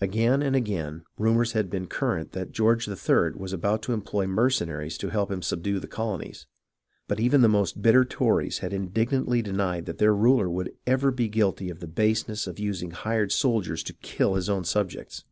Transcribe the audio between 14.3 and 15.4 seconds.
his own subjects.